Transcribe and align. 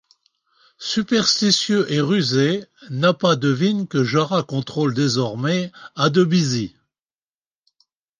Superstitieux 0.79 1.85
et 1.93 2.01
rusé, 2.01 2.65
Nappa 2.89 3.35
devine 3.35 3.87
que 3.87 4.03
Jara 4.03 4.41
contrôle 4.41 4.95
désormais 4.95 5.71
Adebisi. 5.95 6.75